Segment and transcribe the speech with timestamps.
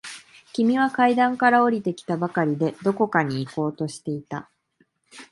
[0.51, 4.49] 君は階段から下りてきたばかりで、どこかに行こうとしていた。